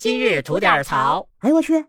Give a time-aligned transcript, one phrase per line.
[0.00, 1.28] 今日吐点槽。
[1.40, 1.84] 哎呦我去！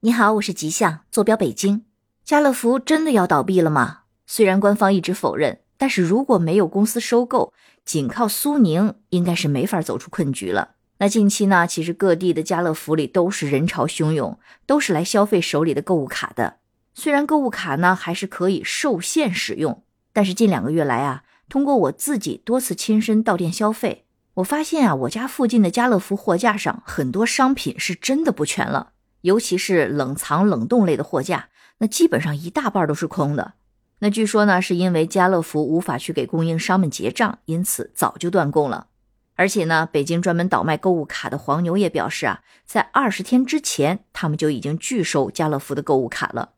[0.00, 1.84] 你好，我是吉祥，坐标北京。
[2.24, 4.00] 家乐福真的要倒闭了吗？
[4.26, 7.52] 虽然官方一直否认，但是如果没有公司收购，
[7.84, 10.74] 仅靠苏宁应该是没法走出困局了。
[10.98, 16.56] 那近期呢，其实各地的家乐福里都是人潮汹涌，都是来消费手里的购物卡的。
[16.94, 24.03] 虽然购物卡呢还是可以受限使用，但是近两个月来啊，通过我自己多次亲身到店消费。
[24.34, 31.48] 我发现啊，我家附近的家乐福货架上很多商品是真的不全了，尤其是冷藏冷冻类的货架，
[31.78, 33.52] 那基本上一大半都是空的。
[34.00, 38.88] 那据说呢，是因为家乐福无法去给供应商们结账，因此早就断供了。
[39.36, 46.50] 而且呢，北京专门倒卖购物卡的黄牛也表示啊，在二十天之前，他们就已经拒收家乐福的购物卡了。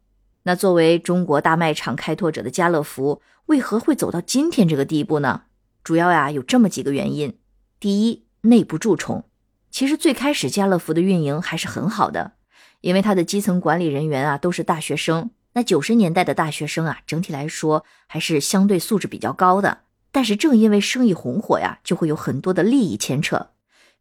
[0.44, 5.42] 那作为中国大卖场开拓者的家乐福，为何会走到今天这个地步呢？
[5.84, 7.36] 主要呀有这么几个原因。
[7.78, 9.24] 第一，内部蛀虫。
[9.70, 12.32] 其实最开始家乐福的运营还是很好的，
[12.80, 15.30] 因为它的基层管理人员啊都是大学生。
[15.52, 19.80] 那九十年代的大学生啊，整体来说还是相对素质比较高的。
[20.10, 23.48] 但是正因为生意红火呀，就会有很多的利益牵扯，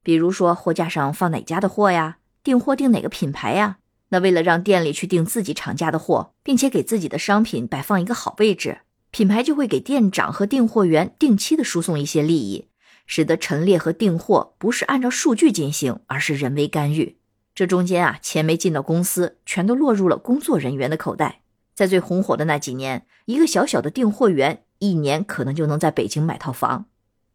[0.02, 3.80] 比如说货架上放哪家的货呀，订货订哪个品牌呀。
[4.10, 8.80] 那为了让店里去订自己厂家的货，并且给自己的商品摆放一个好位置，
[9.12, 12.70] 品牌就会给店长和订货员定期的输送一些利益。
[13.06, 17.18] 使得陈列和订货不是按照数据进行，而是人为干预。
[17.54, 21.42] 这中间啊，钱没进到公司，全都落入了工作人员的口袋。
[21.74, 26.86] 在最红火的那几年，一个小小的订货员一年可能就能在北京买套房。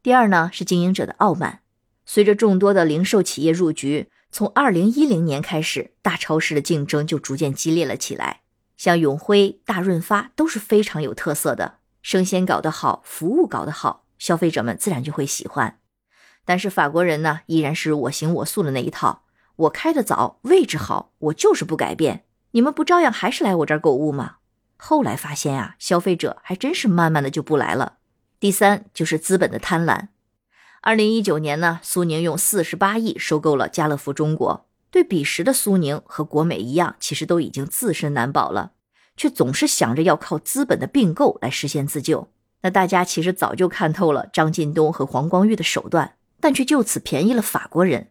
[0.03, 1.61] 第二呢，是经营者的傲慢。
[2.05, 8.41] 随着众多的零售企业入局，从二零一零年开始，大超市的竞争就逐渐激烈了起来。
[8.77, 14.05] 像永辉、大润发都是非常有特色的，生鲜搞得好，服务搞得好。
[14.21, 15.81] 消费者们自然就会喜欢，
[16.45, 19.25] 但是法国人呢，依然是我行我素的那一套。
[19.57, 22.27] 我开的早，位置好，我就是不改变。
[22.53, 24.37] 你们不照样还是来我这儿购物吗？
[24.77, 27.99] 后来发现啊，消费者还真是慢慢的就不来了。
[28.39, 30.09] 第三就是资本的贪婪。
[30.83, 34.67] 二零一九年呢，苏宁用四十八亿收购了家乐福中国。
[34.91, 38.73] 对彼时的苏宁和国美一样，其实都已经自身难保了，
[39.17, 42.33] 却总是想着要靠资本的并购来实现自救。
[42.63, 48.09] 那大家其实早就看透了张近东和黄光裕的手段，但却就此便宜了法国人。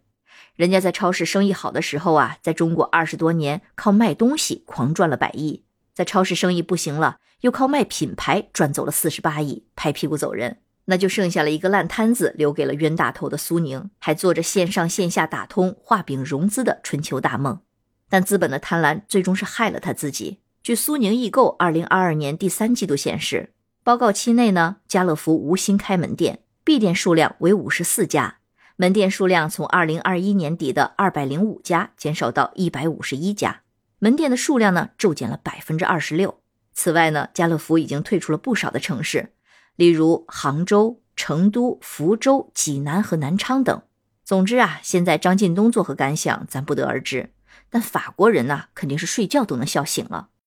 [0.56, 5.62] 人家在超市生意好的时候啊，在中国二十多年靠卖东西狂赚了百亿；
[5.94, 10.58] 在超市生意不行了，又靠卖品牌赚走了四十八亿，拍屁股走人。
[10.86, 17.60] 那就剩下了一个烂摊子，留给了冤大头的苏宁，还做着线上线下打通、画饼融资的春秋大梦。
[18.08, 20.40] 但资本的贪婪最终是害了他自己。
[20.64, 23.52] 据苏宁易购二零二二年第三季度显示。
[23.82, 28.36] 报告期内呢，家乐福无新开门店，闭店数量为五十四家，
[28.76, 33.62] 门店数量从二零二一年底的二百零五家减少到一百五十一家，
[33.98, 36.40] 门店的数量呢骤减了百分之二十六。
[36.74, 39.32] 此外呢，家乐福已经退出了不少的城市，
[39.76, 43.82] 例如杭州、成都、福州、济南和南昌等。
[44.22, 47.32] 总之啊，现在张近东作何感想，咱不得而知。
[47.70, 50.28] 但法国人呢，肯定是睡觉都能笑醒了。